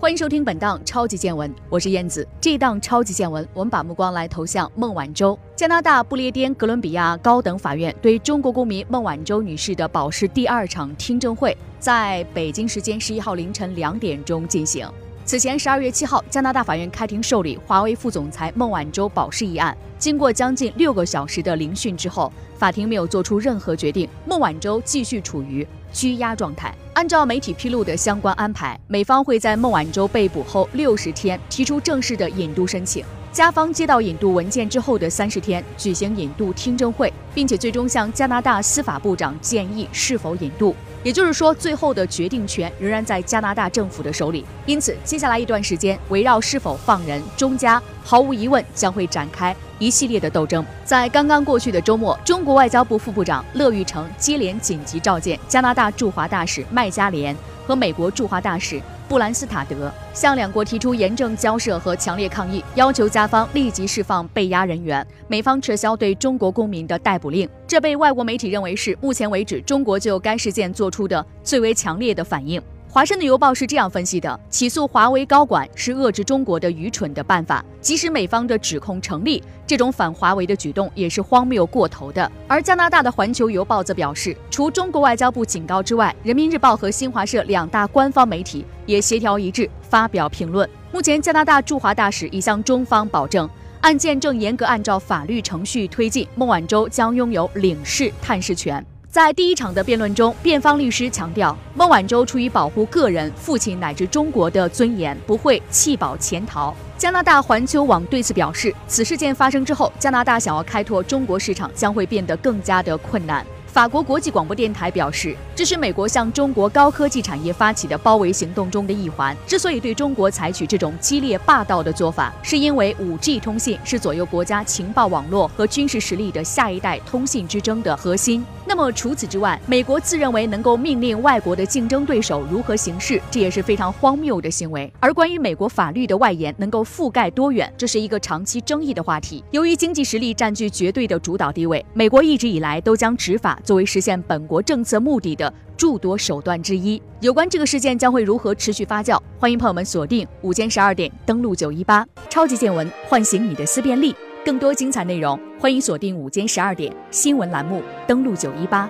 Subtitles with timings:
[0.00, 2.26] 欢迎收听本档超级见闻，我是燕子。
[2.40, 5.38] 这一档超级见闻，我们把目光来投向孟晚舟。
[5.54, 14.90] 加拿大不列颠哥伦比亚高等法院对中国公民孟晚舟女士的保释第二场听证会，在北京时间十一号凌晨两点钟进行。
[15.26, 19.76] 此前十二月七号，加拿大法院开庭受理华为副总裁孟晚舟保释一案。
[20.00, 25.64] 经过将近六个小时的聆讯之后，法庭没有做出任何决定，孟晚舟继续处于。
[25.92, 26.72] 拘押状态。
[26.94, 33.04] 按照媒体披露的相关安排，美方会在孟晚舟被捕后六十天提出正式的引渡申请。
[33.32, 40.74] 加方接到引渡文件之后的三十天举行引渡听证会，并且最终向加拿大司法部长建议是否引渡。
[41.02, 44.44] 也就是说，最后的决定权仍然在加拿大政府的手里。
[44.64, 50.64] 因此，接下来一段时间，围绕是否放人，中加毫无疑问将会展开一系列的斗争。
[50.84, 58.80] 在刚刚过去的周末，中国外交部副部长乐玉成接连紧急召见加拿大驻华大使麦加连和美国驻华大使。
[59.08, 67.48] 布兰斯塔德向两国提出严正交涉和强烈抗议，要求加方立即释放被押人员，美方撤销对中国公民的逮捕令。
[67.66, 72.62] 这被外国媒体认为是目前为止中国就该事件做出的最为强烈的反应。
[72.92, 77.64] 华盛顿邮报是这样分析的：起诉华为高管是遏制中国的愚蠢的办法。
[77.80, 82.28] 即使美方的指控成立，这种反华为的举动也是荒谬过头的。
[82.48, 90.68] 而加拿大的环球邮报则表示，除中国外交部警告之外，人民日报和新华社两大官方媒体也协调一致发表评论。
[90.90, 93.48] 目前，加拿大驻华大使已向中方保证，
[93.82, 98.84] 案件正严格按照法律程序推进，孟晚舟将拥有领事探视权。
[99.10, 106.72] 在第一场的辩论中，辩方律师强调，孟晚舟出于保护个人、父亲乃至中国的尊严，不会弃保潜逃。
[106.96, 113.44] 加拿大环球网对此表示，此事件发生之后，加拿大想要开拓中国市场将会变得更加的困难。
[113.72, 119.36] 法国国际广播电台表示，这是美国向中国高科技产业发起的包围行动中的一环。
[119.46, 128.44] 之所以对中国采取这种激烈霸道的做法，是因为 5G 通信是左右国家情报网络和军事实力的下一代通信之争的核心。
[128.66, 134.92] 那么除此之外，美国自认为能够命令外国的竞争对手如何行事，这也是非常荒谬的行为。
[134.98, 139.44] 而关于美国法律的外延能够覆盖多远，这是一个长期争议的话题。
[139.52, 143.59] 由于经济实力占据绝对的主导地位，美国一直以来都将执法。
[143.60, 147.00] 作为实现本国政策目的的诸多手段之一。
[147.20, 154.14] 有关这个事件将会如何持续发酵，欢迎朋友们锁定午间十二点登录九一八超级见闻，唤醒你的思辨力。
[154.44, 158.88] 更多精彩内容，欢迎锁定午间十二点新闻栏目登录九一八。